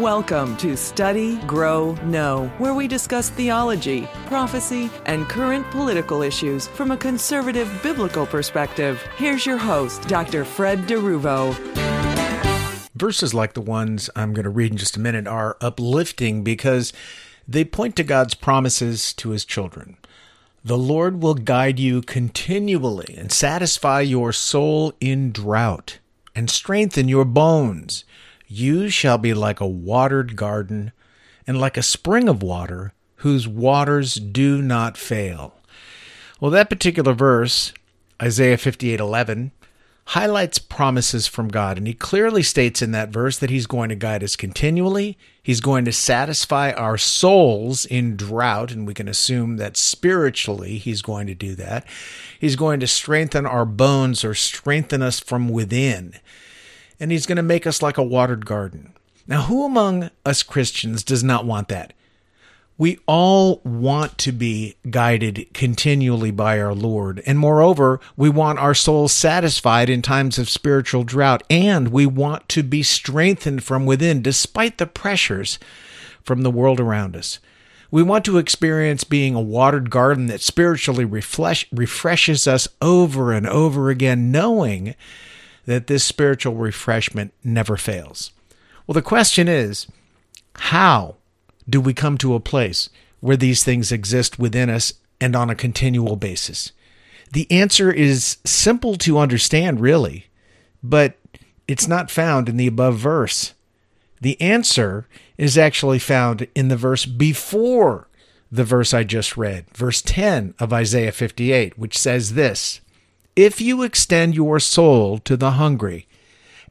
Welcome 0.00 0.56
to 0.56 0.74
Study, 0.74 1.36
Grow, 1.40 1.92
Know, 2.04 2.50
where 2.56 2.72
we 2.72 2.88
discuss 2.88 3.28
theology, 3.28 4.08
prophecy, 4.24 4.88
and 5.04 5.28
current 5.28 5.70
political 5.70 6.22
issues 6.22 6.66
from 6.68 6.92
a 6.92 6.96
conservative 6.96 7.70
biblical 7.82 8.24
perspective. 8.24 9.02
Here's 9.18 9.44
your 9.44 9.58
host, 9.58 10.08
Dr. 10.08 10.46
Fred 10.46 10.86
DeRuvo. 10.86 11.52
Verses 12.94 13.34
like 13.34 13.52
the 13.52 13.60
ones 13.60 14.08
I'm 14.16 14.32
going 14.32 14.44
to 14.44 14.50
read 14.50 14.72
in 14.72 14.78
just 14.78 14.96
a 14.96 15.00
minute 15.00 15.26
are 15.26 15.58
uplifting 15.60 16.42
because 16.42 16.94
they 17.46 17.62
point 17.62 17.94
to 17.96 18.02
God's 18.02 18.32
promises 18.32 19.12
to 19.12 19.28
his 19.28 19.44
children. 19.44 19.98
The 20.64 20.78
Lord 20.78 21.22
will 21.22 21.34
guide 21.34 21.78
you 21.78 22.00
continually 22.00 23.14
and 23.18 23.30
satisfy 23.30 24.00
your 24.00 24.32
soul 24.32 24.94
in 25.00 25.32
drought 25.32 25.98
and 26.34 26.48
strengthen 26.48 27.08
your 27.08 27.26
bones. 27.26 28.06
You 28.54 28.90
shall 28.90 29.16
be 29.16 29.32
like 29.32 29.60
a 29.60 29.66
watered 29.66 30.36
garden 30.36 30.92
and 31.46 31.58
like 31.58 31.78
a 31.78 31.82
spring 31.82 32.28
of 32.28 32.42
water 32.42 32.92
whose 33.16 33.48
waters 33.48 34.16
do 34.16 34.60
not 34.60 34.98
fail. 34.98 35.54
Well, 36.38 36.50
that 36.50 36.68
particular 36.68 37.14
verse, 37.14 37.72
Isaiah 38.20 38.58
58:11, 38.58 39.52
highlights 40.04 40.58
promises 40.58 41.26
from 41.26 41.48
God, 41.48 41.78
and 41.78 41.86
he 41.86 41.94
clearly 41.94 42.42
states 42.42 42.82
in 42.82 42.92
that 42.92 43.08
verse 43.08 43.38
that 43.38 43.48
he's 43.48 43.66
going 43.66 43.88
to 43.88 43.94
guide 43.94 44.22
us 44.22 44.36
continually. 44.36 45.16
He's 45.42 45.62
going 45.62 45.86
to 45.86 45.92
satisfy 45.92 46.72
our 46.72 46.98
souls 46.98 47.86
in 47.86 48.16
drought, 48.16 48.70
and 48.70 48.86
we 48.86 48.92
can 48.92 49.08
assume 49.08 49.56
that 49.56 49.78
spiritually 49.78 50.76
he's 50.76 51.00
going 51.00 51.26
to 51.26 51.34
do 51.34 51.54
that. 51.54 51.86
He's 52.38 52.56
going 52.56 52.80
to 52.80 52.86
strengthen 52.86 53.46
our 53.46 53.64
bones 53.64 54.26
or 54.26 54.34
strengthen 54.34 55.00
us 55.00 55.20
from 55.20 55.48
within 55.48 56.16
and 57.00 57.10
he's 57.10 57.26
going 57.26 57.36
to 57.36 57.42
make 57.42 57.66
us 57.66 57.82
like 57.82 57.98
a 57.98 58.02
watered 58.02 58.46
garden. 58.46 58.92
Now, 59.26 59.42
who 59.42 59.64
among 59.64 60.10
us 60.24 60.42
Christians 60.42 61.04
does 61.04 61.22
not 61.22 61.44
want 61.44 61.68
that? 61.68 61.92
We 62.78 62.98
all 63.06 63.60
want 63.64 64.18
to 64.18 64.32
be 64.32 64.76
guided 64.90 65.46
continually 65.52 66.30
by 66.30 66.60
our 66.60 66.74
Lord. 66.74 67.22
And 67.26 67.38
moreover, 67.38 68.00
we 68.16 68.28
want 68.28 68.58
our 68.58 68.74
souls 68.74 69.12
satisfied 69.12 69.88
in 69.88 70.02
times 70.02 70.38
of 70.38 70.48
spiritual 70.48 71.04
drought. 71.04 71.44
And 71.48 71.88
we 71.88 72.06
want 72.06 72.48
to 72.48 72.62
be 72.62 72.82
strengthened 72.82 73.62
from 73.62 73.86
within 73.86 74.22
despite 74.22 74.78
the 74.78 74.86
pressures 74.86 75.58
from 76.24 76.42
the 76.42 76.50
world 76.50 76.80
around 76.80 77.14
us. 77.14 77.38
We 77.92 78.02
want 78.02 78.24
to 78.24 78.38
experience 78.38 79.04
being 79.04 79.34
a 79.34 79.40
watered 79.40 79.90
garden 79.90 80.26
that 80.26 80.40
spiritually 80.40 81.04
refresh, 81.04 81.66
refreshes 81.70 82.48
us 82.48 82.66
over 82.80 83.32
and 83.32 83.46
over 83.46 83.90
again, 83.90 84.32
knowing 84.32 84.94
that 85.66 85.86
this 85.86 86.04
spiritual 86.04 86.54
refreshment 86.54 87.32
never 87.44 87.76
fails. 87.76 88.32
Well, 88.86 88.94
the 88.94 89.02
question 89.02 89.48
is 89.48 89.86
how 90.56 91.16
do 91.68 91.80
we 91.80 91.94
come 91.94 92.18
to 92.18 92.34
a 92.34 92.40
place 92.40 92.90
where 93.20 93.36
these 93.36 93.64
things 93.64 93.92
exist 93.92 94.38
within 94.38 94.68
us 94.68 94.94
and 95.20 95.36
on 95.36 95.50
a 95.50 95.54
continual 95.54 96.16
basis? 96.16 96.72
The 97.32 97.50
answer 97.50 97.90
is 97.90 98.38
simple 98.44 98.96
to 98.96 99.18
understand, 99.18 99.80
really, 99.80 100.26
but 100.82 101.16
it's 101.66 101.88
not 101.88 102.10
found 102.10 102.48
in 102.48 102.56
the 102.56 102.66
above 102.66 102.98
verse. 102.98 103.54
The 104.20 104.38
answer 104.40 105.06
is 105.38 105.56
actually 105.56 105.98
found 105.98 106.46
in 106.54 106.68
the 106.68 106.76
verse 106.76 107.06
before 107.06 108.08
the 108.50 108.64
verse 108.64 108.92
I 108.92 109.02
just 109.02 109.38
read, 109.38 109.64
verse 109.74 110.02
10 110.02 110.54
of 110.58 110.72
Isaiah 110.72 111.10
58, 111.10 111.78
which 111.78 111.96
says 111.96 112.34
this 112.34 112.81
if 113.36 113.60
you 113.60 113.82
extend 113.82 114.34
your 114.34 114.60
soul 114.60 115.18
to 115.18 115.36
the 115.36 115.52
hungry 115.52 116.06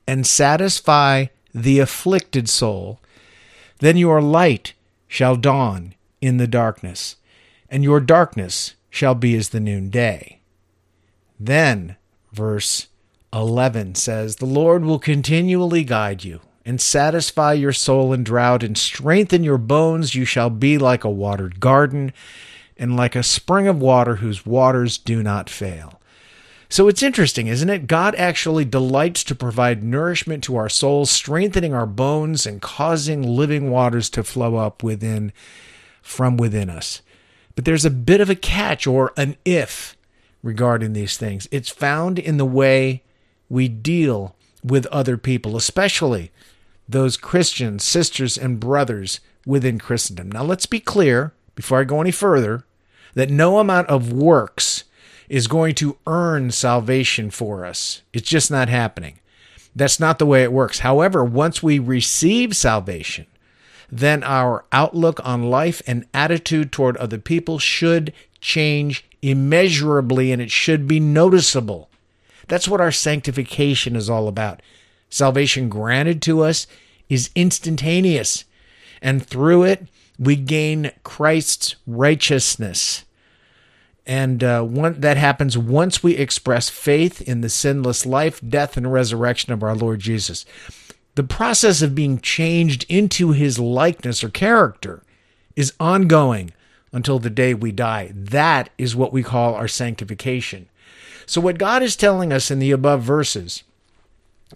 and 0.08 0.26
satisfy 0.28 1.26
the 1.54 1.80
afflicted 1.80 2.50
soul, 2.50 3.00
then 3.80 3.98
your 3.98 4.22
light 4.22 4.74
shall 5.08 5.36
dawn 5.36 5.96
in 6.22 6.38
the 6.38 6.48
darkness, 6.48 7.18
and 7.70 7.84
your 7.84 8.00
darkness 8.00 8.76
shall 8.90 9.16
be 9.16 9.36
as 9.36 9.50
the 9.50 9.60
noonday. 9.60 10.40
Then, 11.40 11.96
verse 12.32 12.88
11 13.34 13.96
says, 13.96 14.36
The 14.36 14.46
Lord 14.46 14.86
will 14.86 15.00
continually 15.00 15.84
guide 15.84 16.24
you 16.24 16.42
and 16.64 16.80
satisfy 16.80 17.54
your 17.54 17.74
soul 17.74 18.14
in 18.14 18.24
drought 18.24 18.62
and 18.64 18.78
strengthen 18.78 19.44
your 19.44 19.58
bones. 19.58 20.14
You 20.14 20.26
shall 20.26 20.52
be 20.52 20.78
like 20.78 21.04
a 21.04 21.10
watered 21.10 21.60
garden 21.60 22.14
and 22.78 22.96
like 22.96 23.16
a 23.16 23.24
spring 23.24 23.68
of 23.68 23.82
water 23.82 24.18
whose 24.18 24.46
waters 24.46 24.98
do 24.98 25.24
not 25.24 25.50
fail. 25.50 26.01
So 26.72 26.88
it's 26.88 27.04
interesting, 27.04 27.48
isn't 27.48 27.70
it? 27.70 27.86
God 27.86 28.16
actually 28.16 28.64
delights 28.64 29.26
to 29.26 29.36
provide 29.36 29.84
nourishment 29.84 30.42
to 30.46 30.56
our 30.56 30.70
souls, 30.70 31.12
strengthening 31.12 31.74
our 31.74 31.86
bones 31.86 32.46
and 32.46 32.62
causing 32.62 33.24
living 33.24 33.70
waters 33.70 34.10
to 34.12 34.24
flow 34.24 34.56
up 34.56 34.82
within 34.82 35.34
from 36.02 36.38
within 36.38 36.70
us. 36.70 37.02
But 37.56 37.66
there's 37.66 37.84
a 37.84 37.90
bit 37.90 38.22
of 38.22 38.30
a 38.30 38.36
catch 38.36 38.88
or 38.88 39.12
an 39.18 39.36
if 39.44 39.98
regarding 40.42 40.94
these 40.94 41.18
things. 41.18 41.46
It's 41.52 41.68
found 41.68 42.18
in 42.18 42.38
the 42.38 42.46
way 42.46 43.04
we 43.50 43.68
deal 43.68 44.38
with 44.64 44.86
other 44.86 45.18
people, 45.18 45.58
especially 45.58 46.32
those 46.88 47.18
Christians, 47.18 47.84
sisters, 47.84 48.38
and 48.38 48.62
brothers 48.62 49.20
within 49.46 49.78
Christendom. 49.78 50.32
Now, 50.32 50.44
let's 50.44 50.68
be 50.68 50.80
clear 50.80 51.34
before 51.54 51.82
I 51.82 51.84
go 51.84 52.00
any 52.00 52.12
further 52.12 52.64
that 53.14 53.30
no 53.30 53.60
amount 53.60 53.90
of 53.90 54.14
works 54.14 54.81
is 55.32 55.48
going 55.48 55.74
to 55.74 55.98
earn 56.06 56.52
salvation 56.52 57.32
for 57.32 57.66
us. 57.66 58.02
It's 58.12 58.28
just 58.28 58.52
not 58.52 58.68
happening. 58.68 59.18
That's 59.74 59.98
not 59.98 60.20
the 60.20 60.26
way 60.26 60.44
it 60.44 60.52
works. 60.52 60.80
However, 60.80 61.24
once 61.24 61.64
we 61.64 61.80
receive 61.80 62.54
salvation, 62.54 63.28
then 63.90 64.26
our 64.26 64.66
outlook 64.74 65.22
on 65.24 65.50
life 65.50 65.82
and 65.88 66.06
attitude 66.14 66.74
toward 66.74 66.98
other 66.98 67.18
people 67.18 67.60
should 67.60 68.12
change 68.42 69.06
immeasurably 69.22 70.34
and 70.34 70.42
it 70.42 70.52
should 70.52 70.86
be 70.86 71.00
noticeable. 71.00 71.90
That's 72.50 72.68
what 72.68 72.82
our 72.82 72.92
sanctification 72.92 73.96
is 73.96 74.10
all 74.10 74.28
about. 74.28 74.62
Salvation 75.10 75.70
granted 75.70 76.22
to 76.24 76.42
us 76.42 76.68
is 77.08 77.30
instantaneous, 77.36 78.44
and 79.02 79.26
through 79.26 79.64
it, 79.64 79.88
we 80.20 80.36
gain 80.36 80.92
Christ's 81.04 81.78
righteousness. 81.88 83.06
And 84.12 84.44
uh, 84.44 84.62
one, 84.64 85.00
that 85.00 85.16
happens 85.16 85.58
once 85.58 86.04
we 86.04 86.18
express 86.18 86.68
faith 86.68 87.22
in 87.22 87.40
the 87.40 87.48
sinless 87.48 88.06
life, 88.06 88.42
death, 88.46 88.76
and 88.76 88.92
resurrection 88.92 89.54
of 89.54 89.64
our 89.64 89.74
Lord 89.74 90.02
Jesus. 90.02 90.44
The 91.16 91.24
process 91.24 91.82
of 91.82 91.96
being 91.96 92.20
changed 92.20 92.86
into 92.90 93.32
his 93.32 93.58
likeness 93.58 94.22
or 94.22 94.28
character 94.28 95.02
is 95.56 95.72
ongoing 95.80 96.52
until 96.92 97.20
the 97.20 97.30
day 97.30 97.54
we 97.54 97.72
die. 97.72 98.12
That 98.14 98.70
is 98.78 98.98
what 98.98 99.14
we 99.14 99.24
call 99.24 99.56
our 99.56 99.70
sanctification. 99.70 100.68
So, 101.26 101.40
what 101.40 101.58
God 101.58 101.82
is 101.82 101.96
telling 101.96 102.34
us 102.34 102.52
in 102.52 102.60
the 102.60 102.72
above 102.72 103.04
verses 103.04 103.64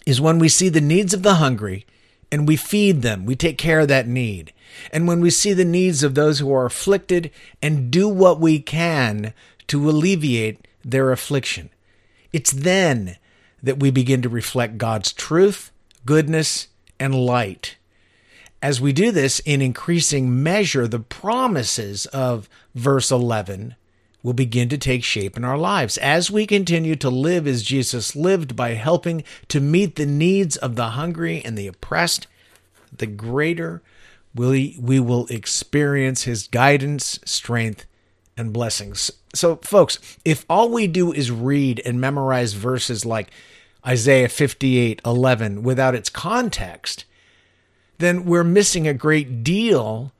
is 0.04 0.20
when 0.20 0.38
we 0.38 0.50
see 0.50 0.68
the 0.68 0.82
needs 0.82 1.14
of 1.14 1.22
the 1.22 1.36
hungry 1.36 1.86
and 2.30 2.46
we 2.48 2.56
feed 2.56 3.02
them, 3.02 3.24
we 3.24 3.36
take 3.36 3.58
care 3.58 3.80
of 3.80 3.88
that 3.88 4.06
need. 4.06 4.52
And 4.92 5.06
when 5.06 5.20
we 5.20 5.30
see 5.30 5.52
the 5.52 5.64
needs 5.64 6.02
of 6.02 6.14
those 6.14 6.38
who 6.38 6.52
are 6.52 6.66
afflicted 6.66 7.30
and 7.62 7.90
do 7.90 8.08
what 8.08 8.40
we 8.40 8.58
can 8.60 9.32
to 9.68 9.88
alleviate 9.88 10.66
their 10.84 11.12
affliction, 11.12 11.70
it's 12.32 12.52
then 12.52 13.16
that 13.62 13.80
we 13.80 13.90
begin 13.90 14.22
to 14.22 14.28
reflect 14.28 14.78
God's 14.78 15.12
truth, 15.12 15.70
goodness, 16.04 16.68
and 16.98 17.14
light. 17.14 17.76
As 18.62 18.80
we 18.80 18.92
do 18.92 19.12
this 19.12 19.38
in 19.40 19.62
increasing 19.62 20.42
measure, 20.42 20.88
the 20.88 20.98
promises 20.98 22.06
of 22.06 22.48
verse 22.74 23.10
11 23.10 23.76
will 24.26 24.32
begin 24.32 24.68
to 24.68 24.76
take 24.76 25.04
shape 25.04 25.36
in 25.36 25.44
our 25.44 25.56
lives 25.56 25.96
as 25.98 26.32
we 26.32 26.48
continue 26.48 26.96
to 26.96 27.08
live 27.08 27.46
as 27.46 27.62
Jesus 27.62 28.16
lived 28.16 28.56
by 28.56 28.70
helping 28.70 29.22
to 29.46 29.60
meet 29.60 29.94
the 29.94 30.04
needs 30.04 30.56
of 30.56 30.74
the 30.74 30.90
hungry 30.90 31.40
and 31.44 31.56
the 31.56 31.68
oppressed. 31.68 32.26
The 32.96 33.06
greater 33.06 33.82
we, 34.34 34.76
we 34.80 34.98
will 34.98 35.28
experience 35.28 36.24
his 36.24 36.48
guidance, 36.48 37.20
strength, 37.24 37.86
and 38.36 38.52
blessings. 38.52 39.12
So, 39.32 39.60
folks, 39.62 40.00
if 40.24 40.44
all 40.50 40.70
we 40.70 40.88
do 40.88 41.12
is 41.12 41.30
read 41.30 41.80
and 41.84 42.00
memorize 42.00 42.54
verses 42.54 43.06
like 43.06 43.30
Isaiah 43.86 44.28
58 44.28 45.00
11 45.06 45.62
without 45.62 45.94
its 45.94 46.10
context, 46.10 47.04
then 47.98 48.24
we're 48.24 48.42
missing 48.42 48.88
a 48.88 48.92
great 48.92 49.44
deal 49.44 50.12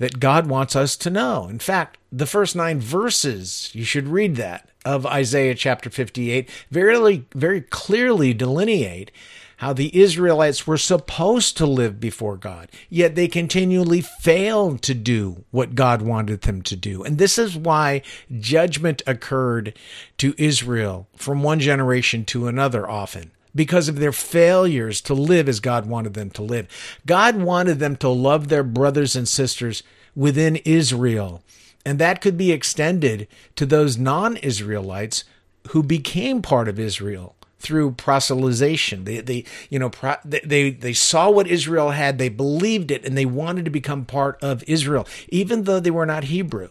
that 0.00 0.18
God 0.18 0.46
wants 0.46 0.74
us 0.74 0.96
to 0.96 1.10
know. 1.10 1.46
In 1.46 1.58
fact, 1.58 1.98
the 2.10 2.26
first 2.26 2.56
nine 2.56 2.80
verses, 2.80 3.70
you 3.74 3.84
should 3.84 4.08
read 4.08 4.34
that, 4.36 4.68
of 4.82 5.04
Isaiah 5.04 5.54
chapter 5.54 5.90
58 5.90 6.48
very, 6.70 7.26
very 7.34 7.60
clearly 7.60 8.32
delineate 8.32 9.10
how 9.58 9.74
the 9.74 9.94
Israelites 10.00 10.66
were 10.66 10.78
supposed 10.78 11.58
to 11.58 11.66
live 11.66 12.00
before 12.00 12.38
God, 12.38 12.70
yet 12.88 13.14
they 13.14 13.28
continually 13.28 14.00
failed 14.00 14.80
to 14.80 14.94
do 14.94 15.44
what 15.50 15.74
God 15.74 16.00
wanted 16.00 16.40
them 16.40 16.62
to 16.62 16.76
do. 16.76 17.04
And 17.04 17.18
this 17.18 17.36
is 17.36 17.58
why 17.58 18.00
judgment 18.38 19.02
occurred 19.06 19.78
to 20.16 20.34
Israel 20.38 21.08
from 21.14 21.42
one 21.42 21.60
generation 21.60 22.24
to 22.26 22.48
another 22.48 22.88
often. 22.88 23.32
Because 23.54 23.88
of 23.88 23.98
their 23.98 24.12
failures 24.12 25.00
to 25.02 25.14
live 25.14 25.48
as 25.48 25.60
God 25.60 25.86
wanted 25.86 26.14
them 26.14 26.30
to 26.30 26.42
live. 26.42 26.68
God 27.06 27.36
wanted 27.36 27.78
them 27.78 27.96
to 27.96 28.08
love 28.08 28.48
their 28.48 28.62
brothers 28.62 29.16
and 29.16 29.28
sisters 29.28 29.82
within 30.14 30.56
Israel. 30.56 31.42
And 31.84 31.98
that 31.98 32.20
could 32.20 32.36
be 32.36 32.52
extended 32.52 33.26
to 33.56 33.66
those 33.66 33.96
non 33.96 34.36
Israelites 34.38 35.24
who 35.70 35.82
became 35.82 36.42
part 36.42 36.68
of 36.68 36.78
Israel 36.78 37.36
through 37.58 37.92
proselytization. 37.92 39.04
They, 39.04 39.20
they, 39.20 39.44
you 39.68 39.78
know, 39.78 39.90
pro, 39.90 40.16
they, 40.24 40.70
they 40.70 40.92
saw 40.92 41.30
what 41.30 41.46
Israel 41.46 41.90
had, 41.90 42.18
they 42.18 42.28
believed 42.28 42.90
it, 42.90 43.04
and 43.04 43.16
they 43.16 43.26
wanted 43.26 43.66
to 43.66 43.70
become 43.70 44.04
part 44.04 44.42
of 44.42 44.64
Israel, 44.64 45.06
even 45.28 45.64
though 45.64 45.80
they 45.80 45.90
were 45.90 46.06
not 46.06 46.24
Hebrew. 46.24 46.70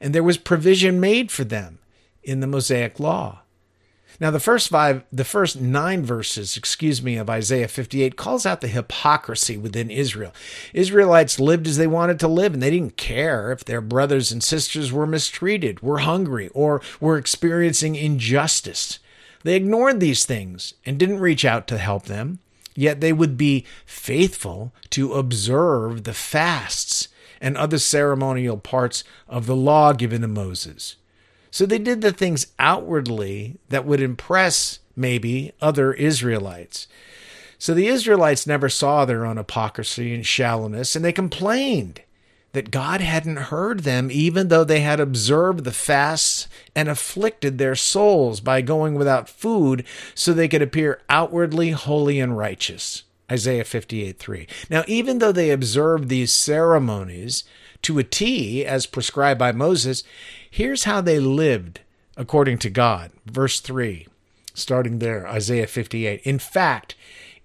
And 0.00 0.14
there 0.14 0.24
was 0.24 0.36
provision 0.36 1.00
made 1.00 1.30
for 1.30 1.44
them 1.44 1.78
in 2.22 2.40
the 2.40 2.46
Mosaic 2.46 3.00
Law. 3.00 3.42
Now, 4.18 4.30
the 4.30 4.40
first 4.40 4.68
five, 4.68 5.04
the 5.12 5.24
first 5.24 5.60
nine 5.60 6.02
verses, 6.02 6.56
excuse 6.56 7.02
me, 7.02 7.16
of 7.16 7.28
Isaiah 7.28 7.68
58 7.68 8.16
calls 8.16 8.46
out 8.46 8.62
the 8.62 8.68
hypocrisy 8.68 9.58
within 9.58 9.90
Israel. 9.90 10.32
Israelites 10.72 11.38
lived 11.38 11.66
as 11.66 11.76
they 11.76 11.86
wanted 11.86 12.18
to 12.20 12.28
live, 12.28 12.54
and 12.54 12.62
they 12.62 12.70
didn't 12.70 12.96
care 12.96 13.52
if 13.52 13.64
their 13.64 13.82
brothers 13.82 14.32
and 14.32 14.42
sisters 14.42 14.90
were 14.90 15.06
mistreated, 15.06 15.82
were 15.82 15.98
hungry, 15.98 16.48
or 16.54 16.80
were 16.98 17.18
experiencing 17.18 17.94
injustice. 17.94 19.00
They 19.42 19.54
ignored 19.54 20.00
these 20.00 20.24
things 20.24 20.74
and 20.86 20.98
didn't 20.98 21.20
reach 21.20 21.44
out 21.44 21.68
to 21.68 21.78
help 21.78 22.06
them, 22.06 22.38
yet 22.74 23.00
they 23.00 23.12
would 23.12 23.36
be 23.36 23.66
faithful 23.84 24.72
to 24.90 25.12
observe 25.12 26.04
the 26.04 26.14
fasts 26.14 27.08
and 27.40 27.56
other 27.56 27.78
ceremonial 27.78 28.56
parts 28.56 29.04
of 29.28 29.46
the 29.46 29.56
law 29.56 29.92
given 29.92 30.22
to 30.22 30.28
Moses. 30.28 30.96
So 31.56 31.64
they 31.64 31.78
did 31.78 32.02
the 32.02 32.12
things 32.12 32.48
outwardly 32.58 33.56
that 33.70 33.86
would 33.86 34.02
impress 34.02 34.78
maybe 34.94 35.52
other 35.58 35.94
Israelites. 35.94 36.86
So 37.56 37.72
the 37.72 37.86
Israelites 37.86 38.46
never 38.46 38.68
saw 38.68 39.06
their 39.06 39.24
own 39.24 39.38
hypocrisy 39.38 40.14
and 40.14 40.26
shallowness, 40.26 40.94
and 40.94 41.02
they 41.02 41.14
complained 41.14 42.02
that 42.52 42.70
God 42.70 43.00
hadn't 43.00 43.48
heard 43.48 43.84
them, 43.84 44.10
even 44.10 44.48
though 44.48 44.64
they 44.64 44.80
had 44.80 45.00
observed 45.00 45.64
the 45.64 45.72
fasts 45.72 46.46
and 46.74 46.90
afflicted 46.90 47.56
their 47.56 47.74
souls 47.74 48.40
by 48.40 48.60
going 48.60 48.94
without 48.94 49.26
food 49.26 49.86
so 50.14 50.34
they 50.34 50.48
could 50.48 50.60
appear 50.60 51.00
outwardly 51.08 51.70
holy 51.70 52.20
and 52.20 52.36
righteous. 52.36 53.04
Isaiah 53.32 53.64
58 53.64 54.18
3. 54.18 54.46
Now, 54.68 54.84
even 54.86 55.20
though 55.20 55.32
they 55.32 55.48
observed 55.48 56.10
these 56.10 56.34
ceremonies 56.34 57.44
to 57.82 57.98
a 57.98 58.04
T 58.04 58.64
as 58.64 58.86
prescribed 58.86 59.38
by 59.38 59.52
Moses, 59.52 60.02
here's 60.50 60.84
how 60.84 61.00
they 61.00 61.18
lived 61.18 61.80
according 62.16 62.58
to 62.58 62.70
God. 62.70 63.10
Verse 63.26 63.60
3, 63.60 64.06
starting 64.54 64.98
there, 64.98 65.26
Isaiah 65.26 65.66
58. 65.66 66.20
In 66.22 66.38
fact, 66.38 66.94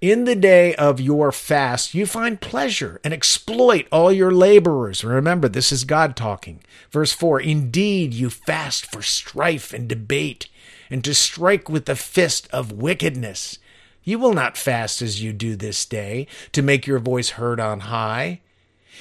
in 0.02 0.24
the 0.24 0.36
day 0.36 0.74
of 0.76 1.00
your 1.00 1.32
fast, 1.32 1.94
you 1.94 2.08
find 2.08 2.42
pleasure 2.42 3.00
and 3.04 3.14
exploit 3.14 3.86
all 3.92 4.12
your 4.12 4.32
laborers. 4.32 5.04
Remember, 5.04 5.48
this 5.48 5.72
is 5.72 5.84
God 5.84 6.16
talking. 6.16 6.64
Verse 6.90 7.12
4 7.14 7.40
Indeed, 7.40 8.14
you 8.16 8.32
fast 8.32 8.92
for 8.92 9.04
strife 9.04 9.74
and 9.74 9.88
debate, 9.88 10.48
and 10.90 11.04
to 11.04 11.14
strike 11.14 11.70
with 11.70 11.86
the 11.86 11.96
fist 11.96 12.48
of 12.52 12.72
wickedness. 12.72 13.60
You 14.04 14.18
will 14.18 14.34
not 14.34 14.58
fast 14.58 15.04
as 15.04 15.22
you 15.22 15.34
do 15.34 15.56
this 15.56 15.86
day, 15.86 16.26
to 16.54 16.64
make 16.64 16.88
your 16.88 16.98
voice 16.98 17.32
heard 17.32 17.60
on 17.60 17.82
high. 17.82 18.42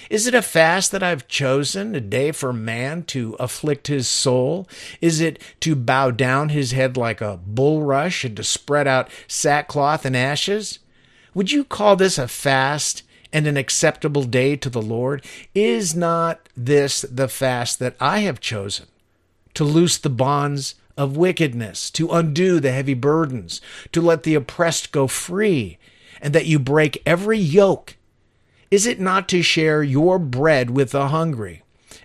Is 0.08 0.26
it 0.26 0.34
a 0.34 0.42
fast 0.42 0.92
that 0.92 1.02
I've 1.02 1.28
chosen, 1.28 1.94
a 1.94 2.00
day 2.00 2.32
for 2.32 2.52
man 2.52 3.02
to 3.04 3.36
afflict 3.38 3.88
his 3.88 4.08
soul? 4.08 4.68
Is 5.00 5.20
it 5.20 5.40
to 5.60 5.74
bow 5.74 6.10
down 6.10 6.50
his 6.50 6.72
head 6.72 6.96
like 6.96 7.20
a 7.20 7.38
bulrush 7.38 8.24
and 8.24 8.36
to 8.36 8.44
spread 8.44 8.86
out 8.86 9.10
sackcloth 9.26 10.04
and 10.04 10.16
ashes? 10.16 10.78
Would 11.34 11.52
you 11.52 11.64
call 11.64 11.96
this 11.96 12.18
a 12.18 12.28
fast 12.28 13.02
and 13.32 13.46
an 13.46 13.56
acceptable 13.56 14.24
day 14.24 14.56
to 14.56 14.70
the 14.70 14.82
Lord? 14.82 15.24
Is 15.54 15.94
not 15.94 16.48
this 16.56 17.02
the 17.02 17.28
fast 17.28 17.78
that 17.78 17.96
I 18.00 18.20
have 18.20 18.40
chosen? 18.40 18.86
To 19.54 19.64
loose 19.64 19.98
the 19.98 20.10
bonds 20.10 20.76
of 20.96 21.16
wickedness, 21.16 21.90
to 21.92 22.10
undo 22.10 22.60
the 22.60 22.72
heavy 22.72 22.94
burdens, 22.94 23.60
to 23.92 24.00
let 24.00 24.22
the 24.22 24.34
oppressed 24.34 24.92
go 24.92 25.06
free, 25.06 25.78
and 26.20 26.34
that 26.34 26.46
you 26.46 26.58
break 26.58 27.02
every 27.06 27.38
yoke? 27.38 27.96
Is 28.70 28.86
it 28.86 29.00
not 29.00 29.28
to 29.28 29.42
share 29.42 29.82
your 29.82 30.18
bread 30.18 30.70
with 30.70 30.90
the 30.90 31.08
hungry? 31.08 31.62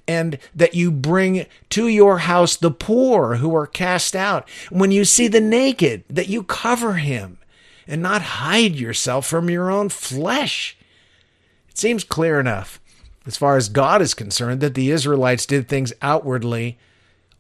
and 0.07 0.37
that 0.53 0.75
you 0.75 0.91
bring 0.91 1.45
to 1.69 1.87
your 1.87 2.19
house 2.19 2.55
the 2.55 2.71
poor 2.71 3.37
who 3.37 3.55
are 3.55 3.67
cast 3.67 4.15
out. 4.15 4.47
When 4.69 4.91
you 4.91 5.05
see 5.05 5.27
the 5.27 5.41
naked, 5.41 6.03
that 6.09 6.29
you 6.29 6.43
cover 6.43 6.93
him, 6.93 7.39
and 7.87 8.01
not 8.01 8.21
hide 8.21 8.75
yourself 8.75 9.25
from 9.25 9.49
your 9.49 9.69
own 9.69 9.89
flesh. 9.89 10.77
It 11.69 11.77
seems 11.77 12.03
clear 12.03 12.39
enough, 12.39 12.79
as 13.25 13.37
far 13.37 13.57
as 13.57 13.69
God 13.69 14.01
is 14.01 14.13
concerned, 14.13 14.61
that 14.61 14.75
the 14.75 14.91
Israelites 14.91 15.45
did 15.45 15.67
things 15.67 15.93
outwardly 16.01 16.77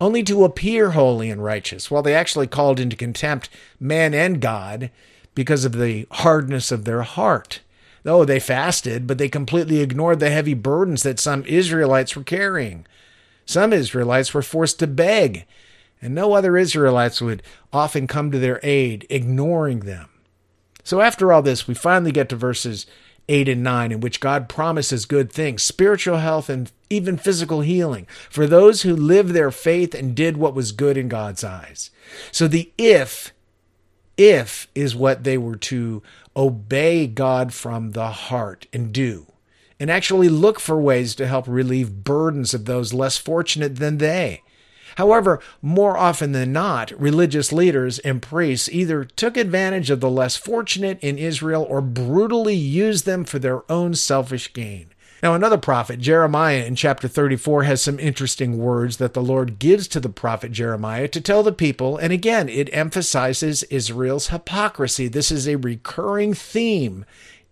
only 0.01 0.23
to 0.23 0.43
appear 0.43 0.91
holy 0.91 1.29
and 1.29 1.43
righteous, 1.43 1.89
while 1.89 2.03
they 2.03 2.13
actually 2.13 2.47
called 2.47 2.79
into 2.79 2.95
contempt 2.95 3.49
man 3.79 4.13
and 4.13 4.41
God 4.41 4.91
because 5.33 5.65
of 5.65 5.73
the 5.73 6.05
hardness 6.11 6.71
of 6.71 6.85
their 6.85 7.03
heart. 7.03 7.61
Oh, 8.05 8.23
they 8.23 8.39
fasted, 8.39 9.07
but 9.07 9.17
they 9.17 9.29
completely 9.29 9.79
ignored 9.81 10.19
the 10.19 10.29
heavy 10.29 10.53
burdens 10.53 11.03
that 11.03 11.19
some 11.19 11.43
Israelites 11.45 12.15
were 12.15 12.23
carrying. 12.23 12.85
Some 13.45 13.73
Israelites 13.73 14.33
were 14.33 14.41
forced 14.41 14.79
to 14.79 14.87
beg, 14.87 15.45
and 16.01 16.13
no 16.13 16.33
other 16.33 16.57
Israelites 16.57 17.21
would 17.21 17.41
often 17.73 18.07
come 18.07 18.31
to 18.31 18.39
their 18.39 18.59
aid, 18.63 19.07
ignoring 19.09 19.81
them. 19.81 20.09
So, 20.83 21.01
after 21.01 21.33
all 21.33 21.41
this, 21.41 21.67
we 21.67 21.73
finally 21.73 22.11
get 22.11 22.29
to 22.29 22.35
verses 22.35 22.85
8 23.27 23.49
and 23.49 23.63
9, 23.63 23.91
in 23.91 23.99
which 24.01 24.19
God 24.19 24.47
promises 24.47 25.05
good 25.05 25.31
things, 25.31 25.63
spiritual 25.63 26.17
health, 26.17 26.47
and 26.47 26.71
even 26.91 27.17
physical 27.17 27.61
healing 27.61 28.05
for 28.29 28.45
those 28.45 28.83
who 28.83 28.95
lived 28.95 29.31
their 29.31 29.49
faith 29.49 29.95
and 29.95 30.15
did 30.15 30.37
what 30.37 30.53
was 30.53 30.71
good 30.71 30.95
in 30.95 31.07
God's 31.07 31.43
eyes. 31.43 31.89
So, 32.31 32.47
the 32.47 32.71
if, 32.77 33.33
if 34.17 34.67
is 34.75 34.95
what 34.95 35.23
they 35.23 35.37
were 35.37 35.57
to 35.57 36.01
obey 36.35 37.07
God 37.07 37.53
from 37.53 37.91
the 37.91 38.09
heart 38.09 38.67
and 38.73 38.91
do, 38.93 39.27
and 39.79 39.89
actually 39.89 40.29
look 40.29 40.59
for 40.59 40.79
ways 40.79 41.15
to 41.15 41.27
help 41.27 41.47
relieve 41.47 42.03
burdens 42.03 42.53
of 42.53 42.65
those 42.65 42.93
less 42.93 43.17
fortunate 43.17 43.77
than 43.77 43.97
they. 43.97 44.41
However, 44.95 45.41
more 45.61 45.97
often 45.97 46.31
than 46.31 46.53
not, 46.53 46.91
religious 46.99 47.51
leaders 47.51 47.99
and 47.99 48.21
priests 48.21 48.69
either 48.69 49.03
took 49.03 49.35
advantage 49.35 49.89
of 49.89 49.99
the 49.99 50.09
less 50.09 50.37
fortunate 50.37 50.99
in 51.01 51.17
Israel 51.17 51.65
or 51.67 51.81
brutally 51.81 52.55
used 52.55 53.05
them 53.05 53.25
for 53.25 53.37
their 53.37 53.69
own 53.69 53.93
selfish 53.93 54.53
gain. 54.53 54.87
Now, 55.25 55.33
another 55.33 55.57
prophet, 55.57 55.99
Jeremiah, 55.99 56.65
in 56.65 56.75
chapter 56.75 57.07
34, 57.07 57.63
has 57.63 57.81
some 57.81 57.99
interesting 57.99 58.59
words 58.59 58.97
that 58.97 59.15
the 59.15 59.23
Lord 59.23 59.57
gives 59.57 59.87
to 59.87 59.99
the 59.99 60.07
prophet 60.07 60.51
Jeremiah 60.51 61.07
to 61.07 61.19
tell 61.19 61.41
the 61.41 61.51
people. 61.51 61.97
And 61.97 62.13
again, 62.13 62.47
it 62.47 62.69
emphasizes 62.71 63.63
Israel's 63.63 64.27
hypocrisy. 64.27 65.07
This 65.07 65.31
is 65.31 65.47
a 65.47 65.55
recurring 65.55 66.35
theme 66.35 67.05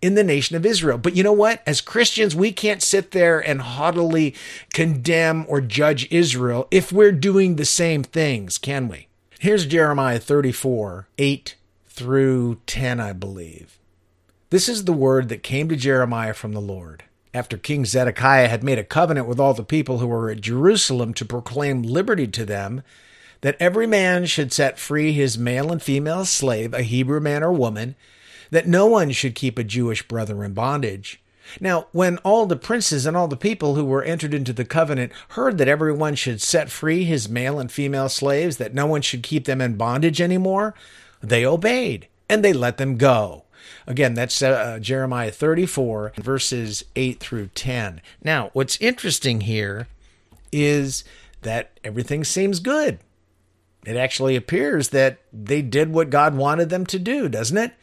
in 0.03 0.13
the 0.13 0.23
nation 0.23 0.55
of 0.55 0.67
Israel. 0.67 0.99
But 0.99 1.15
you 1.15 1.23
know 1.23 1.33
what? 1.33 1.63
As 1.65 1.81
Christians, 1.81 2.35
we 2.35 2.51
can't 2.51 2.83
sit 2.83 3.09
there 3.09 3.39
and 3.39 3.59
haughtily 3.59 4.35
condemn 4.71 5.43
or 5.49 5.59
judge 5.59 6.07
Israel 6.11 6.67
if 6.69 6.91
we're 6.91 7.11
doing 7.11 7.55
the 7.55 7.65
same 7.65 8.03
things, 8.03 8.59
can 8.59 8.87
we? 8.87 9.07
Here's 9.39 9.65
Jeremiah 9.65 10.19
34 10.19 11.07
8 11.17 11.55
through 11.87 12.61
10, 12.67 12.99
I 12.99 13.13
believe. 13.13 13.79
This 14.51 14.69
is 14.69 14.85
the 14.85 14.93
word 14.93 15.27
that 15.29 15.41
came 15.41 15.69
to 15.69 15.75
Jeremiah 15.75 16.35
from 16.35 16.51
the 16.51 16.61
Lord. 16.61 17.05
After 17.33 17.57
King 17.57 17.85
Zedekiah 17.85 18.47
had 18.47 18.63
made 18.63 18.77
a 18.77 18.83
covenant 18.83 19.27
with 19.27 19.39
all 19.39 19.55
the 19.55 19.63
people 19.63 19.97
who 19.97 20.07
were 20.07 20.29
at 20.29 20.41
Jerusalem 20.41 21.15
to 21.15 21.25
proclaim 21.25 21.81
liberty 21.81 22.27
to 22.27 22.45
them, 22.45 22.83
that 23.41 23.57
every 23.59 23.87
man 23.87 24.25
should 24.27 24.53
set 24.53 24.77
free 24.77 25.11
his 25.13 25.37
male 25.37 25.71
and 25.71 25.81
female 25.81 26.25
slave, 26.25 26.73
a 26.73 26.83
Hebrew 26.83 27.19
man 27.19 27.43
or 27.43 27.51
woman, 27.51 27.95
that 28.51 28.67
no 28.67 28.85
one 28.85 29.11
should 29.11 29.33
keep 29.33 29.57
a 29.57 29.63
Jewish 29.63 30.07
brother 30.07 30.43
in 30.43 30.53
bondage. 30.53 31.19
Now, 31.59 31.87
when 31.91 32.17
all 32.19 32.45
the 32.45 32.55
princes 32.55 33.05
and 33.05 33.17
all 33.17 33.27
the 33.27 33.35
people 33.35 33.75
who 33.75 33.83
were 33.83 34.03
entered 34.03 34.33
into 34.33 34.53
the 34.53 34.63
covenant 34.63 35.11
heard 35.29 35.57
that 35.57 35.67
everyone 35.67 36.15
should 36.15 36.41
set 36.41 36.69
free 36.69 37.03
his 37.03 37.27
male 37.27 37.59
and 37.59 37.71
female 37.71 38.09
slaves, 38.09 38.57
that 38.57 38.75
no 38.75 38.85
one 38.85 39.01
should 39.01 39.23
keep 39.23 39.45
them 39.45 39.59
in 39.59 39.75
bondage 39.75 40.21
anymore, 40.21 40.73
they 41.19 41.45
obeyed 41.45 42.07
and 42.29 42.45
they 42.45 42.53
let 42.53 42.77
them 42.77 42.95
go. 42.95 43.43
Again, 43.87 44.13
that's 44.13 44.41
uh, 44.41 44.79
Jeremiah 44.81 45.31
34, 45.31 46.13
verses 46.17 46.85
8 46.95 47.19
through 47.19 47.47
10. 47.47 48.01
Now, 48.23 48.49
what's 48.53 48.77
interesting 48.81 49.41
here 49.41 49.87
is 50.51 51.03
that 51.41 51.71
everything 51.83 52.23
seems 52.23 52.59
good. 52.59 52.99
It 53.85 53.97
actually 53.97 54.35
appears 54.35 54.89
that 54.89 55.19
they 55.31 55.61
did 55.61 55.93
what 55.93 56.09
God 56.09 56.35
wanted 56.35 56.69
them 56.69 56.85
to 56.87 56.99
do, 56.99 57.27
doesn't 57.27 57.57
it? 57.57 57.73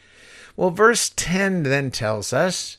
Well, 0.56 0.70
verse 0.70 1.12
10 1.14 1.62
then 1.64 1.90
tells 1.90 2.32
us 2.32 2.78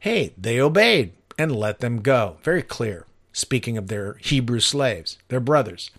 hey, 0.00 0.32
they 0.38 0.60
obeyed 0.60 1.12
and 1.36 1.54
let 1.54 1.80
them 1.80 2.00
go. 2.00 2.36
Very 2.44 2.62
clear, 2.62 3.06
speaking 3.32 3.76
of 3.76 3.88
their 3.88 4.14
Hebrew 4.20 4.60
slaves, 4.60 5.18
their 5.28 5.40
brothers. 5.40 5.90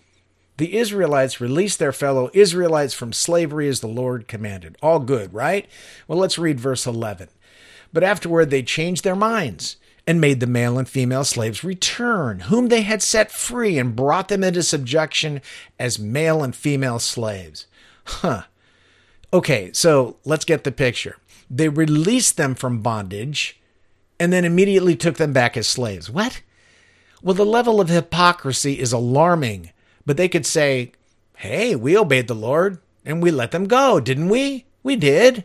The 0.58 0.76
Israelites 0.76 1.40
released 1.40 1.78
their 1.78 1.92
fellow 1.92 2.30
Israelites 2.34 2.92
from 2.92 3.12
slavery 3.12 3.68
as 3.68 3.80
the 3.80 3.86
Lord 3.86 4.28
commanded. 4.28 4.76
All 4.82 4.98
good, 4.98 5.32
right? 5.32 5.68
Well, 6.06 6.18
let's 6.18 6.38
read 6.38 6.60
verse 6.60 6.84
11. 6.84 7.28
But 7.92 8.04
afterward 8.04 8.50
they 8.50 8.62
changed 8.62 9.04
their 9.04 9.16
minds 9.16 9.76
and 10.06 10.20
made 10.20 10.40
the 10.40 10.46
male 10.46 10.78
and 10.78 10.88
female 10.88 11.24
slaves 11.24 11.62
return, 11.62 12.40
whom 12.40 12.68
they 12.68 12.82
had 12.82 13.02
set 13.02 13.30
free, 13.30 13.78
and 13.78 13.94
brought 13.94 14.28
them 14.28 14.42
into 14.42 14.62
subjection 14.62 15.40
as 15.78 15.98
male 15.98 16.42
and 16.42 16.56
female 16.56 16.98
slaves. 16.98 17.66
Huh. 18.04 18.44
Okay, 19.32 19.70
so 19.72 20.16
let's 20.24 20.44
get 20.44 20.64
the 20.64 20.72
picture. 20.72 21.18
They 21.50 21.68
released 21.68 22.36
them 22.36 22.54
from 22.54 22.80
bondage 22.80 23.60
and 24.18 24.32
then 24.32 24.44
immediately 24.44 24.96
took 24.96 25.18
them 25.18 25.32
back 25.32 25.56
as 25.56 25.66
slaves. 25.66 26.10
What? 26.10 26.40
Well, 27.22 27.34
the 27.34 27.44
level 27.44 27.80
of 27.80 27.88
hypocrisy 27.88 28.80
is 28.80 28.92
alarming, 28.92 29.70
but 30.08 30.16
they 30.16 30.26
could 30.26 30.46
say, 30.46 30.90
hey, 31.36 31.76
we 31.76 31.94
obeyed 31.94 32.28
the 32.28 32.34
Lord 32.34 32.78
and 33.04 33.22
we 33.22 33.30
let 33.30 33.50
them 33.50 33.66
go, 33.66 34.00
didn't 34.00 34.30
we? 34.30 34.64
We 34.82 34.96
did. 34.96 35.44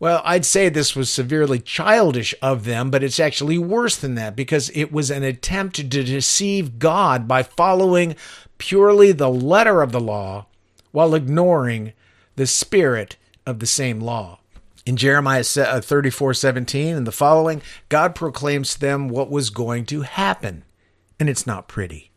Well, 0.00 0.22
I'd 0.24 0.46
say 0.46 0.70
this 0.70 0.96
was 0.96 1.10
severely 1.10 1.58
childish 1.58 2.34
of 2.40 2.64
them, 2.64 2.90
but 2.90 3.04
it's 3.04 3.20
actually 3.20 3.58
worse 3.58 3.96
than 3.96 4.14
that 4.14 4.34
because 4.34 4.70
it 4.70 4.92
was 4.92 5.10
an 5.10 5.24
attempt 5.24 5.76
to 5.76 5.82
deceive 5.84 6.78
God 6.78 7.28
by 7.28 7.42
following 7.42 8.16
purely 8.56 9.12
the 9.12 9.28
letter 9.28 9.82
of 9.82 9.92
the 9.92 10.00
law 10.00 10.46
while 10.92 11.14
ignoring 11.14 11.92
the 12.36 12.46
spirit 12.46 13.18
of 13.44 13.58
the 13.58 13.66
same 13.66 14.00
law. 14.00 14.40
In 14.86 14.96
Jeremiah 14.96 15.44
uh, 15.58 15.82
34 15.82 16.32
17 16.32 16.96
and 16.96 17.06
the 17.06 17.12
following, 17.12 17.60
God 17.90 18.14
proclaims 18.14 18.72
to 18.72 18.80
them 18.80 19.08
what 19.08 19.30
was 19.30 19.50
going 19.50 19.84
to 19.84 20.00
happen, 20.00 20.64
and 21.20 21.28
it's 21.28 21.46
not 21.46 21.68
pretty. 21.68 22.11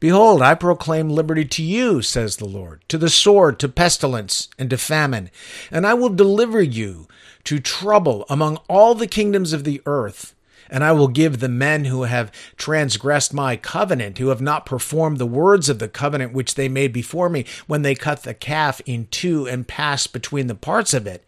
Behold, 0.00 0.42
I 0.42 0.54
proclaim 0.54 1.08
liberty 1.08 1.44
to 1.44 1.62
you, 1.62 2.02
says 2.02 2.36
the 2.36 2.44
Lord, 2.44 2.82
to 2.88 2.98
the 2.98 3.10
sword, 3.10 3.58
to 3.60 3.68
pestilence, 3.68 4.48
and 4.58 4.68
to 4.70 4.76
famine, 4.76 5.30
and 5.70 5.86
I 5.86 5.94
will 5.94 6.10
deliver 6.10 6.60
you 6.60 7.08
to 7.44 7.60
trouble 7.60 8.26
among 8.28 8.58
all 8.68 8.94
the 8.94 9.06
kingdoms 9.06 9.52
of 9.52 9.64
the 9.64 9.80
earth. 9.86 10.34
And 10.68 10.82
I 10.82 10.90
will 10.90 11.06
give 11.06 11.38
the 11.38 11.48
men 11.48 11.84
who 11.84 12.02
have 12.02 12.32
transgressed 12.56 13.32
my 13.32 13.56
covenant, 13.56 14.18
who 14.18 14.28
have 14.28 14.40
not 14.40 14.66
performed 14.66 15.18
the 15.18 15.24
words 15.24 15.68
of 15.68 15.78
the 15.78 15.88
covenant 15.88 16.32
which 16.32 16.56
they 16.56 16.68
made 16.68 16.92
before 16.92 17.28
me, 17.28 17.44
when 17.68 17.82
they 17.82 17.94
cut 17.94 18.24
the 18.24 18.34
calf 18.34 18.80
in 18.84 19.06
two 19.12 19.46
and 19.46 19.68
passed 19.68 20.12
between 20.12 20.48
the 20.48 20.56
parts 20.56 20.92
of 20.92 21.06
it, 21.06 21.24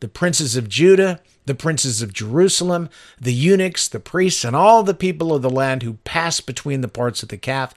the 0.00 0.08
princes 0.08 0.54
of 0.54 0.68
Judah, 0.68 1.20
the 1.46 1.54
princes 1.54 2.02
of 2.02 2.12
Jerusalem, 2.12 2.90
the 3.18 3.32
eunuchs, 3.32 3.88
the 3.88 4.00
priests, 4.00 4.44
and 4.44 4.54
all 4.54 4.82
the 4.82 4.92
people 4.92 5.34
of 5.34 5.40
the 5.40 5.48
land 5.48 5.82
who 5.82 5.94
passed 6.04 6.46
between 6.46 6.82
the 6.82 6.88
parts 6.88 7.22
of 7.22 7.30
the 7.30 7.38
calf, 7.38 7.74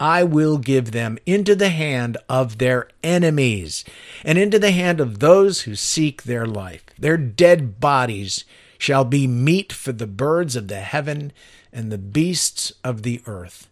I 0.00 0.24
will 0.24 0.56
give 0.56 0.92
them 0.92 1.18
into 1.26 1.54
the 1.54 1.68
hand 1.68 2.16
of 2.26 2.56
their 2.56 2.88
enemies 3.04 3.84
and 4.24 4.38
into 4.38 4.58
the 4.58 4.70
hand 4.70 4.98
of 4.98 5.18
those 5.18 5.62
who 5.62 5.74
seek 5.76 6.22
their 6.22 6.46
life. 6.46 6.82
Their 6.98 7.18
dead 7.18 7.80
bodies 7.80 8.46
shall 8.78 9.04
be 9.04 9.26
meat 9.26 9.74
for 9.74 9.92
the 9.92 10.06
birds 10.06 10.56
of 10.56 10.68
the 10.68 10.80
heaven 10.80 11.32
and 11.70 11.92
the 11.92 11.98
beasts 11.98 12.72
of 12.82 13.02
the 13.02 13.20
earth. 13.26 13.68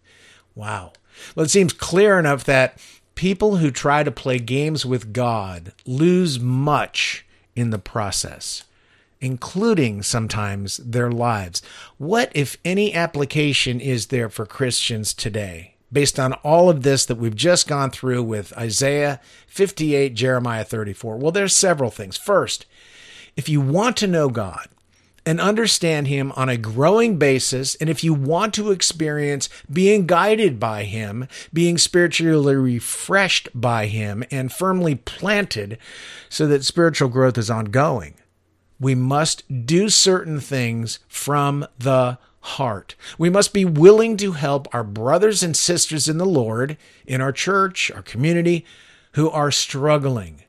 Wow. 0.54 0.92
Well, 1.34 1.46
it 1.46 1.50
seems 1.50 1.72
clear 1.72 2.18
enough 2.18 2.44
that 2.44 2.78
people 3.14 3.56
who 3.56 3.70
try 3.70 4.02
to 4.02 4.10
play 4.10 4.38
games 4.38 4.84
with 4.84 5.14
God 5.14 5.72
lose 5.86 6.38
much 6.38 7.24
in 7.56 7.70
the 7.70 7.78
process, 7.78 8.64
including 9.18 10.02
sometimes 10.02 10.76
their 10.76 11.10
lives. 11.10 11.62
What, 11.96 12.30
if 12.34 12.58
any, 12.66 12.92
application 12.92 13.80
is 13.80 14.08
there 14.08 14.28
for 14.28 14.44
Christians 14.44 15.14
today? 15.14 15.74
Based 15.92 16.18
on 16.18 16.34
all 16.34 16.68
of 16.70 16.82
this 16.82 17.04
that 17.06 17.16
we've 17.16 17.36
just 17.36 17.68
gone 17.68 17.90
through 17.90 18.22
with 18.22 18.56
Isaiah 18.56 19.20
58, 19.46 20.14
Jeremiah 20.14 20.64
34? 20.64 21.16
Well, 21.16 21.32
there's 21.32 21.56
several 21.56 21.90
things. 21.90 22.16
First, 22.16 22.66
if 23.36 23.48
you 23.48 23.60
want 23.60 23.96
to 23.98 24.06
know 24.06 24.28
God 24.28 24.68
and 25.24 25.40
understand 25.40 26.06
Him 26.06 26.32
on 26.32 26.48
a 26.48 26.56
growing 26.56 27.18
basis, 27.18 27.74
and 27.76 27.90
if 27.90 28.02
you 28.02 28.14
want 28.14 28.54
to 28.54 28.70
experience 28.70 29.48
being 29.70 30.06
guided 30.06 30.58
by 30.58 30.84
Him, 30.84 31.28
being 31.52 31.78
spiritually 31.78 32.56
refreshed 32.56 33.48
by 33.54 33.86
Him, 33.86 34.24
and 34.30 34.52
firmly 34.52 34.94
planted 34.94 35.78
so 36.28 36.46
that 36.46 36.64
spiritual 36.64 37.08
growth 37.08 37.38
is 37.38 37.50
ongoing, 37.50 38.14
we 38.80 38.94
must 38.94 39.66
do 39.66 39.88
certain 39.88 40.40
things 40.40 40.98
from 41.08 41.66
the 41.78 42.18
heart. 42.40 42.94
We 43.18 43.30
must 43.30 43.52
be 43.52 43.64
willing 43.64 44.16
to 44.18 44.32
help 44.32 44.72
our 44.72 44.84
brothers 44.84 45.42
and 45.42 45.56
sisters 45.56 46.08
in 46.08 46.18
the 46.18 46.24
Lord, 46.24 46.76
in 47.06 47.20
our 47.20 47.32
church, 47.32 47.90
our 47.90 48.02
community, 48.02 48.64
who 49.12 49.30
are 49.30 49.50
struggling. 49.50 50.42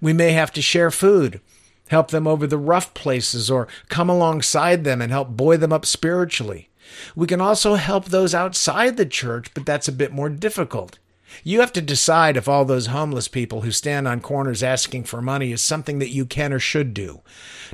We 0.00 0.12
may 0.12 0.32
have 0.32 0.52
to 0.52 0.62
share 0.62 0.90
food, 0.90 1.40
help 1.88 2.10
them 2.10 2.26
over 2.26 2.46
the 2.46 2.58
rough 2.58 2.94
places, 2.94 3.50
or 3.50 3.68
come 3.88 4.10
alongside 4.10 4.84
them 4.84 5.00
and 5.00 5.12
help 5.12 5.36
buoy 5.36 5.56
them 5.56 5.72
up 5.72 5.86
spiritually. 5.86 6.68
We 7.14 7.26
can 7.26 7.40
also 7.40 7.74
help 7.74 8.06
those 8.06 8.34
outside 8.34 8.96
the 8.96 9.06
church, 9.06 9.52
but 9.54 9.66
that's 9.66 9.88
a 9.88 9.92
bit 9.92 10.12
more 10.12 10.28
difficult. 10.28 10.98
You 11.44 11.60
have 11.60 11.72
to 11.74 11.82
decide 11.82 12.36
if 12.36 12.48
all 12.48 12.64
those 12.64 12.86
homeless 12.86 13.28
people 13.28 13.62
who 13.62 13.70
stand 13.70 14.06
on 14.06 14.20
corners 14.20 14.62
asking 14.62 15.04
for 15.04 15.20
money 15.20 15.52
is 15.52 15.62
something 15.62 15.98
that 15.98 16.12
you 16.12 16.24
can 16.24 16.52
or 16.52 16.58
should 16.58 16.94
do. 16.94 17.20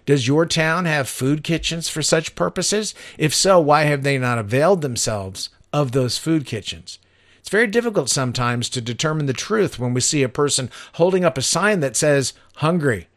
Does 0.07 0.27
your 0.27 0.47
town 0.47 0.85
have 0.85 1.09
food 1.09 1.45
kitchens 1.45 1.89
for 1.89 2.03
such 2.03 2.35
purposes? 2.35 2.95
If 3.19 3.35
so, 3.35 3.61
why 3.61 3.85
have 3.85 4.03
they 4.03 4.19
not 4.19 4.39
availed 4.39 4.83
themselves 4.83 5.51
of 5.73 5.93
those 5.93 6.19
food 6.19 6.47
kitchens? 6.47 6.99
It's 7.41 7.51
very 7.51 7.67
difficult 7.67 8.09
sometimes 8.09 8.69
to 8.71 8.81
determine 8.81 9.27
the 9.27 9.33
truth 9.33 9.79
when 9.79 9.95
we 9.95 10.01
see 10.01 10.23
a 10.23 10.29
person 10.29 10.71
holding 10.95 11.25
up 11.25 11.37
a 11.37 11.43
sign 11.43 11.81
that 11.81 11.97
says, 11.97 12.35
hungry. 12.57 13.09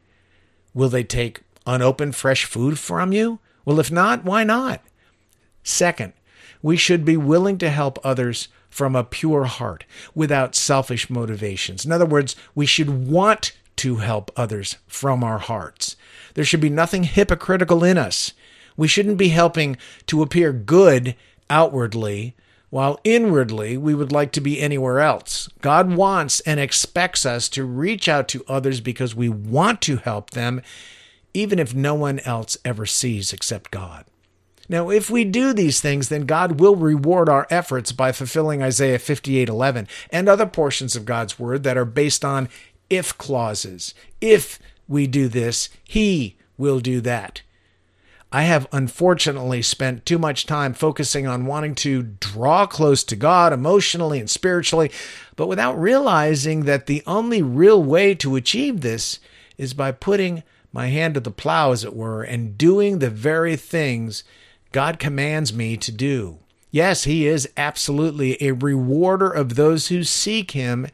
Will 0.74 0.90
they 0.90 1.04
take 1.04 1.42
unopened 1.66 2.16
fresh 2.16 2.46
food 2.46 2.78
from 2.80 3.14
you? 3.14 3.40
Well, 3.64 3.80
if 3.80 3.92
not, 3.92 4.26
why 4.26 4.44
not? 4.44 4.82
Second, 5.64 6.14
we 6.62 6.78
should 6.78 7.06
be 7.06 7.18
willing 7.18 7.58
to 7.60 7.70
help 7.70 8.00
others 8.04 8.48
from 8.76 8.94
a 8.94 9.06
pure 9.06 9.46
heart 9.46 9.86
without 10.14 10.54
selfish 10.54 11.10
motivations. 11.10 11.86
In 11.86 11.94
other 11.94 12.06
words, 12.06 12.36
we 12.54 12.66
should 12.66 13.08
want 13.08 13.54
to 13.78 13.96
help 13.98 14.30
others 14.36 14.76
from 14.86 15.24
our 15.24 15.38
hearts. 15.38 15.96
There 16.34 16.44
should 16.44 16.60
be 16.60 16.70
nothing 16.70 17.06
hypocritical 17.06 17.86
in 17.86 17.98
us. 17.98 18.34
We 18.76 18.90
shouldn't 18.90 19.18
be 19.18 19.30
helping 19.30 19.78
to 20.08 20.22
appear 20.22 20.52
good 20.52 21.16
outwardly 21.50 22.36
while 22.70 23.00
inwardly 23.06 23.78
we 23.78 23.96
would 23.96 24.12
like 24.12 24.34
to 24.34 24.42
be 24.42 24.60
anywhere 24.60 25.00
else. 25.00 25.48
God 25.62 25.96
wants 25.96 26.42
and 26.42 26.60
expects 26.60 27.26
us 27.26 27.48
to 27.50 27.64
reach 27.64 28.10
out 28.10 28.28
to 28.28 28.44
others 28.46 28.82
because 28.82 29.16
we 29.16 29.30
want 29.30 29.82
to 29.84 29.96
help 29.96 30.32
them, 30.32 30.62
even 31.34 31.60
if 31.60 31.74
no 31.74 31.96
one 31.96 32.20
else 32.26 32.58
ever 32.66 32.86
sees 32.86 33.32
except 33.32 33.72
God. 33.72 34.04
Now, 34.68 34.90
if 34.90 35.10
we 35.10 35.24
do 35.24 35.54
these 35.54 35.80
things, 35.80 36.10
then 36.10 36.26
God 36.26 36.60
will 36.60 36.76
reward 36.76 37.30
our 37.30 37.48
efforts 37.50 37.92
by 37.92 38.12
fulfilling 38.12 38.64
Isaiah 38.64 39.00
58:11 39.00 39.88
and 40.10 40.28
other 40.28 40.46
portions 40.46 40.96
of 40.96 41.06
God's 41.06 41.38
word 41.38 41.64
that 41.64 41.78
are 41.78 41.86
based 41.86 42.26
on 42.26 42.50
if 42.90 43.18
clauses. 43.18 43.94
If 44.22 44.60
we 44.88 45.08
do 45.08 45.28
this, 45.28 45.70
he 45.84 46.36
will 46.58 46.80
do 46.80 47.02
that. 47.02 47.42
I 48.32 48.44
have 48.44 48.68
unfortunately 48.72 49.62
spent 49.62 50.06
too 50.06 50.18
much 50.18 50.46
time 50.46 50.74
focusing 50.74 51.26
on 51.26 51.46
wanting 51.46 51.74
to 51.76 52.04
draw 52.20 52.66
close 52.66 53.04
to 53.06 53.16
God 53.16 53.54
emotionally 53.54 54.20
and 54.20 54.30
spiritually, 54.30 54.92
but 55.36 55.48
without 55.48 55.80
realizing 55.80 56.66
that 56.66 56.88
the 56.88 57.02
only 57.08 57.42
real 57.42 57.82
way 57.82 58.14
to 58.16 58.36
achieve 58.36 58.82
this 58.82 59.20
is 59.58 59.74
by 59.74 59.92
putting 59.92 60.44
my 60.74 60.88
hand 60.88 61.14
to 61.14 61.22
the 61.22 61.32
plow, 61.32 61.72
as 61.72 61.86
it 61.86 61.96
were, 61.96 62.24
and 62.24 62.58
doing 62.58 63.00
the 63.00 63.10
very 63.10 63.56
things 63.56 64.26
God 64.76 65.00
commands 65.00 65.54
me 65.54 65.78
to 65.78 65.90
do. 65.90 66.40
Yes, 66.70 67.06
He 67.06 67.26
is 67.26 67.48
absolutely 67.56 68.36
a 68.44 68.52
rewarder 68.52 69.30
of 69.30 69.56
those 69.56 69.88
who 69.88 70.04
seek 70.04 70.52
Him, 70.52 70.88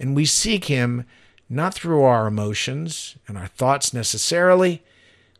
and 0.00 0.16
we 0.16 0.24
seek 0.24 0.64
Him 0.64 1.04
not 1.50 1.74
through 1.74 2.02
our 2.02 2.26
emotions 2.26 3.18
and 3.28 3.36
our 3.36 3.48
thoughts 3.48 3.92
necessarily. 3.92 4.82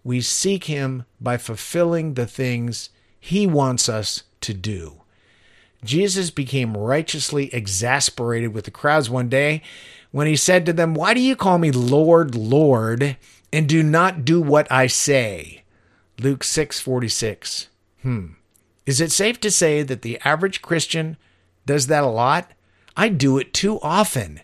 We 0.04 0.20
seek 0.20 0.64
Him 0.64 1.06
by 1.22 1.38
fulfilling 1.38 2.12
the 2.12 2.26
things 2.26 2.90
He 3.18 3.46
wants 3.46 3.88
us 3.88 4.24
to 4.42 4.52
do. 4.52 5.00
Jesus 5.82 6.28
became 6.28 6.76
righteously 6.76 7.48
exasperated 7.54 8.52
with 8.52 8.66
the 8.66 8.70
crowds 8.70 9.08
one 9.08 9.30
day 9.30 9.62
when 10.10 10.26
he 10.26 10.36
said 10.36 10.66
to 10.66 10.74
them, 10.74 10.92
Why 10.92 11.14
do 11.14 11.20
you 11.20 11.34
call 11.34 11.56
me 11.56 11.70
Lord, 11.70 12.34
Lord, 12.34 13.16
and 13.54 13.66
do 13.66 13.82
not 13.82 14.26
do 14.26 14.42
what 14.42 14.70
I 14.70 14.86
say? 14.86 15.62
Luke 16.20 16.44
6 16.44 16.78
46. 16.78 17.68
Hmm. 18.06 18.26
Is 18.86 19.00
it 19.00 19.10
safe 19.10 19.40
to 19.40 19.50
say 19.50 19.82
that 19.82 20.02
the 20.02 20.20
average 20.24 20.62
Christian 20.62 21.16
does 21.66 21.88
that 21.88 22.04
a 22.04 22.06
lot? 22.06 22.52
I 22.96 23.08
do 23.08 23.36
it 23.36 23.52
too 23.52 23.80
often. 23.80 24.42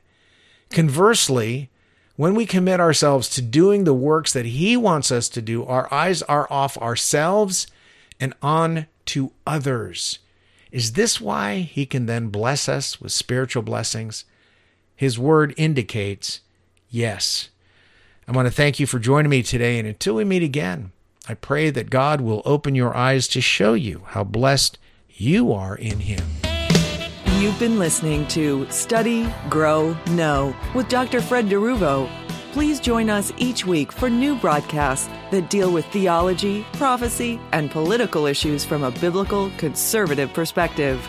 Conversely, 0.70 1.70
when 2.16 2.34
we 2.34 2.44
commit 2.44 2.80
ourselves 2.80 3.28
to 3.28 3.40
doing 3.40 3.84
the 3.84 3.94
works 3.94 4.32
that 4.32 4.46
He 4.46 4.76
wants 4.76 5.12
us 5.12 5.28
to 5.28 5.40
do, 5.40 5.64
our 5.64 5.86
eyes 5.94 6.22
are 6.22 6.52
off 6.52 6.76
ourselves 6.78 7.68
and 8.18 8.34
on 8.42 8.88
to 9.04 9.30
others. 9.46 10.18
Is 10.72 10.94
this 10.94 11.20
why 11.20 11.60
He 11.60 11.86
can 11.86 12.06
then 12.06 12.30
bless 12.30 12.68
us 12.68 13.00
with 13.00 13.12
spiritual 13.12 13.62
blessings? 13.62 14.24
His 14.96 15.20
word 15.20 15.54
indicates 15.56 16.40
yes. 16.90 17.48
I 18.26 18.32
want 18.32 18.46
to 18.46 18.52
thank 18.52 18.80
you 18.80 18.88
for 18.88 18.98
joining 18.98 19.30
me 19.30 19.44
today, 19.44 19.78
and 19.78 19.86
until 19.86 20.16
we 20.16 20.24
meet 20.24 20.42
again, 20.42 20.90
I 21.28 21.34
pray 21.34 21.70
that 21.70 21.88
God 21.88 22.20
will 22.20 22.42
open 22.44 22.74
your 22.74 22.96
eyes 22.96 23.28
to 23.28 23.40
show 23.40 23.74
you 23.74 24.02
how 24.06 24.24
blessed 24.24 24.78
you 25.08 25.52
are 25.52 25.76
in 25.76 26.00
Him. 26.00 26.24
You've 27.38 27.58
been 27.60 27.78
listening 27.78 28.26
to 28.28 28.68
Study, 28.70 29.32
Grow, 29.48 29.96
Know 30.10 30.54
with 30.74 30.88
Dr. 30.88 31.20
Fred 31.20 31.46
DeRuvo. 31.46 32.10
Please 32.52 32.80
join 32.80 33.08
us 33.08 33.32
each 33.36 33.64
week 33.64 33.92
for 33.92 34.10
new 34.10 34.34
broadcasts 34.36 35.08
that 35.30 35.48
deal 35.48 35.72
with 35.72 35.86
theology, 35.86 36.66
prophecy, 36.74 37.40
and 37.52 37.70
political 37.70 38.26
issues 38.26 38.64
from 38.64 38.82
a 38.82 38.90
biblical 38.90 39.50
conservative 39.58 40.32
perspective. 40.32 41.00